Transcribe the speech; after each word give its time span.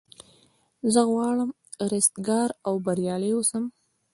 زه 0.93 1.01
غواړم 1.11 1.49
رستګار 1.91 2.49
او 2.67 2.73
بریالی 2.85 3.31
اوسم. 3.35 3.63